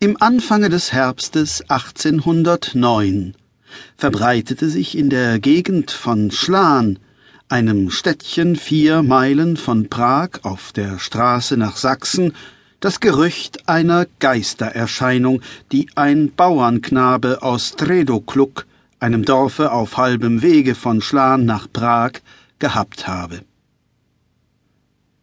Im 0.00 0.16
Anfange 0.22 0.68
des 0.68 0.92
Herbstes 0.92 1.60
1809 1.62 3.34
verbreitete 3.96 4.70
sich 4.70 4.96
in 4.96 5.10
der 5.10 5.40
Gegend 5.40 5.90
von 5.90 6.30
Schlan, 6.30 7.00
einem 7.48 7.90
Städtchen 7.90 8.54
vier 8.54 9.02
Meilen 9.02 9.56
von 9.56 9.88
Prag 9.88 10.44
auf 10.44 10.70
der 10.70 11.00
Straße 11.00 11.56
nach 11.56 11.76
Sachsen, 11.76 12.32
das 12.78 13.00
Gerücht 13.00 13.68
einer 13.68 14.06
Geistererscheinung, 14.20 15.42
die 15.72 15.88
ein 15.96 16.30
Bauernknabe 16.32 17.42
aus 17.42 17.74
Tredokluk, 17.74 18.66
einem 19.00 19.24
Dorfe 19.24 19.72
auf 19.72 19.96
halbem 19.96 20.42
Wege 20.42 20.76
von 20.76 21.00
Schlan 21.00 21.44
nach 21.44 21.66
Prag, 21.72 22.20
gehabt 22.60 23.08
habe. 23.08 23.40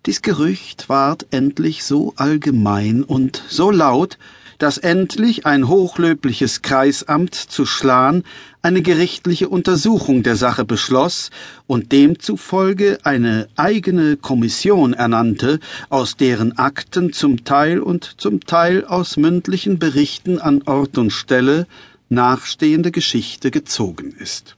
Dies 0.06 0.22
Gerücht 0.22 0.90
ward 0.90 1.28
endlich 1.32 1.86
so 1.86 2.12
allgemein 2.18 3.04
und 3.04 3.42
so 3.48 3.72
laut, 3.72 4.18
dass 4.58 4.78
endlich 4.78 5.46
ein 5.46 5.68
hochlöbliches 5.68 6.62
Kreisamt 6.62 7.36
zu 7.36 7.66
Schlan 7.66 8.24
eine 8.62 8.82
gerichtliche 8.82 9.50
Untersuchung 9.50 10.24
der 10.24 10.36
Sache 10.36 10.66
beschloss 10.66 11.30
und 11.68 11.92
demzufolge 11.92 12.98
eine 13.04 13.48
eigene 13.56 14.18
Kommission 14.18 14.94
ernannte, 14.94 15.60
aus 15.90 16.18
deren 16.18 16.58
Akten 16.58 17.14
zum 17.14 17.44
Teil 17.44 17.80
und 17.80 18.16
zum 18.18 18.40
Teil 18.42 18.84
aus 18.86 19.18
mündlichen 19.18 19.78
Berichten 19.78 20.40
an 20.40 20.64
Ort 20.64 20.98
und 20.98 21.12
Stelle 21.12 21.68
nachstehende 22.10 22.92
Geschichte 22.92 23.52
gezogen 23.52 24.16
ist. 24.18 24.56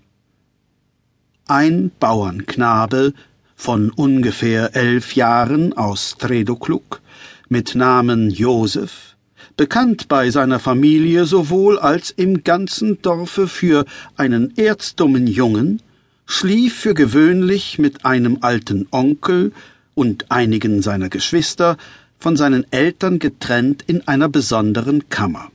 Ein 1.48 1.92
Bauernknabe 2.00 3.14
von 3.56 3.90
ungefähr 3.90 4.76
elf 4.76 5.16
Jahren 5.16 5.74
aus 5.74 6.16
Tredokluk 6.18 7.02
mit 7.50 7.76
Namen 7.76 8.30
Josef 8.30 9.17
bekannt 9.58 10.08
bei 10.08 10.30
seiner 10.30 10.60
Familie 10.60 11.26
sowohl 11.26 11.80
als 11.80 12.12
im 12.12 12.44
ganzen 12.44 13.02
Dorfe 13.02 13.48
für 13.48 13.86
einen 14.16 14.56
erzdummen 14.58 15.28
Jungen, 15.28 15.82
schlief 16.26 16.76
für 16.80 16.94
gewöhnlich 16.94 17.80
mit 17.80 18.06
einem 18.06 18.38
alten 18.42 18.88
Onkel 18.92 19.52
und 19.96 20.32
einigen 20.32 20.82
seiner 20.82 21.10
Geschwister 21.10 21.78
von 22.20 22.38
seinen 22.38 22.72
Eltern 22.72 23.20
getrennt 23.20 23.84
in 23.88 24.08
einer 24.08 24.30
besonderen 24.30 25.10
Kammer. 25.10 25.52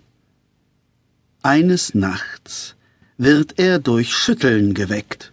Eines 1.43 1.95
Nachts 1.95 2.75
wird 3.19 3.59
er 3.59 3.79
durch 3.79 4.15
Schütteln 4.15 4.75
geweckt 4.75 5.32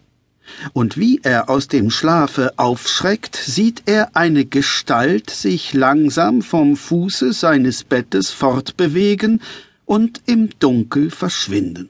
und 0.72 0.96
wie 0.96 1.20
er 1.22 1.48
aus 1.50 1.68
dem 1.68 1.90
Schlafe 1.90 2.52
aufschreckt, 2.58 3.36
sieht 3.36 3.82
er 3.86 4.16
eine 4.16 4.44
Gestalt 4.44 5.30
sich 5.30 5.72
langsam 5.72 6.42
vom 6.42 6.76
Fuße 6.76 7.32
seines 7.32 7.84
Bettes 7.84 8.30
fortbewegen 8.30 9.40
und 9.84 10.22
im 10.26 10.50
Dunkel 10.58 11.10
verschwinden. 11.10 11.88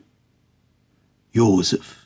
Joseph 1.32 1.99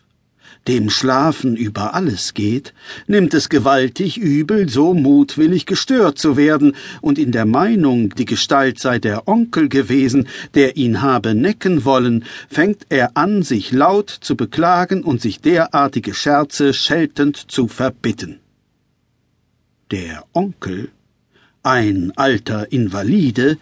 dem 0.69 0.91
Schlafen 0.91 1.57
über 1.57 1.95
alles 1.95 2.35
geht, 2.35 2.73
nimmt 3.07 3.35
es 3.35 3.49
gewaltig 3.49 4.17
übel, 4.17 4.69
so 4.69 4.95
mutwillig 4.95 5.67
gestört 5.67 6.19
zu 6.19 6.37
werden, 6.37 6.75
und 7.01 7.19
in 7.19 7.33
der 7.33 7.45
Meinung, 7.45 8.11
die 8.11 8.25
Gestalt 8.25 8.79
sei 8.79 8.99
der 8.99 9.29
Onkel 9.29 9.69
gewesen, 9.69 10.29
der 10.55 10.77
ihn 10.77 11.03
habe 11.03 11.35
necken 11.35 11.85
wollen, 11.85 12.25
fängt 12.49 12.87
er 12.89 13.17
an, 13.17 13.43
sich 13.43 13.73
laut 13.73 14.11
zu 14.11 14.37
beklagen 14.37 15.03
und 15.03 15.21
sich 15.21 15.41
derartige 15.41 16.15
Scherze 16.15 16.73
scheltend 16.73 17.37
zu 17.37 17.69
verbitten. 17.69 18.41
Der 19.91 20.25
Onkel, 20.33 20.91
ein 21.63 22.13
alter 22.17 22.73
Invalide, 22.73 23.59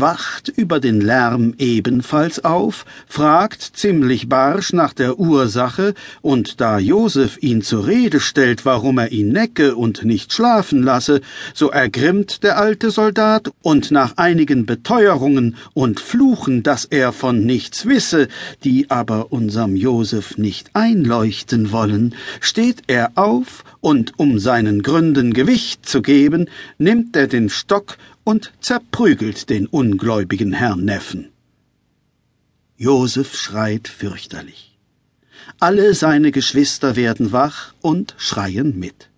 wacht 0.00 0.48
über 0.48 0.80
den 0.80 1.00
Lärm 1.00 1.54
ebenfalls 1.58 2.44
auf, 2.44 2.84
fragt 3.06 3.62
ziemlich 3.62 4.28
barsch 4.28 4.72
nach 4.72 4.92
der 4.92 5.18
Ursache, 5.18 5.94
und 6.22 6.60
da 6.60 6.78
Josef 6.78 7.38
ihn 7.40 7.62
zur 7.62 7.86
Rede 7.86 8.20
stellt, 8.20 8.64
warum 8.64 8.98
er 8.98 9.12
ihn 9.12 9.28
necke 9.28 9.76
und 9.76 10.04
nicht 10.04 10.32
schlafen 10.32 10.82
lasse, 10.82 11.20
so 11.54 11.70
ergrimmt 11.70 12.42
der 12.42 12.58
alte 12.58 12.90
Soldat, 12.90 13.50
und 13.62 13.90
nach 13.90 14.16
einigen 14.16 14.66
Beteuerungen 14.66 15.56
und 15.74 16.00
Fluchen, 16.00 16.62
dass 16.62 16.84
er 16.84 17.12
von 17.12 17.44
nichts 17.44 17.86
wisse, 17.86 18.28
die 18.64 18.90
aber 18.90 19.32
unserm 19.32 19.76
Josef 19.76 20.38
nicht 20.38 20.70
einleuchten 20.74 21.72
wollen, 21.72 22.14
steht 22.40 22.82
er 22.86 23.12
auf, 23.16 23.64
und 23.80 24.18
um 24.18 24.38
seinen 24.38 24.82
Gründen 24.82 25.32
Gewicht 25.32 25.86
zu 25.86 26.02
geben, 26.02 26.46
nimmt 26.78 27.14
er 27.16 27.28
den 27.28 27.48
Stock 27.48 27.96
und 28.28 28.52
zerprügelt 28.60 29.48
den 29.48 29.66
ungläubigen 29.66 30.52
Herrn 30.52 30.84
Neffen. 30.84 31.30
Josef 32.76 33.34
schreit 33.34 33.88
fürchterlich. 33.88 34.76
Alle 35.60 35.94
seine 35.94 36.30
Geschwister 36.30 36.94
werden 36.94 37.32
wach 37.32 37.72
und 37.80 38.14
schreien 38.18 38.78
mit. 38.78 39.08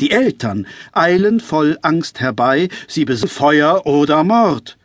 Die 0.00 0.12
Eltern 0.12 0.66
eilen 0.92 1.40
voll 1.40 1.76
Angst 1.82 2.20
herbei, 2.20 2.70
sie 2.86 3.04
besuchen 3.04 3.28
Feuer 3.28 3.84
oder 3.84 4.24
Mord, 4.24 4.78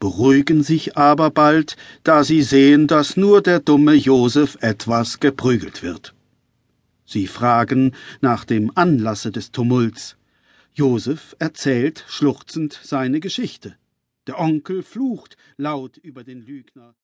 beruhigen 0.00 0.62
sich 0.62 0.96
aber 0.96 1.28
bald, 1.28 1.76
da 2.04 2.24
sie 2.24 2.40
sehen, 2.40 2.86
dass 2.86 3.18
nur 3.18 3.42
der 3.42 3.60
dumme 3.60 3.92
Josef 3.92 4.56
etwas 4.62 5.20
geprügelt 5.20 5.82
wird. 5.82 6.14
Sie 7.04 7.26
fragen 7.26 7.92
nach 8.22 8.46
dem 8.46 8.72
Anlasse 8.74 9.30
des 9.30 9.52
Tumults. 9.52 10.16
Josef 10.74 11.36
erzählt 11.38 12.02
schluchzend 12.08 12.80
seine 12.82 13.20
Geschichte. 13.20 13.76
Der 14.26 14.40
Onkel 14.40 14.82
flucht 14.82 15.36
laut 15.58 15.98
über 15.98 16.24
den 16.24 16.40
Lügner. 16.40 16.94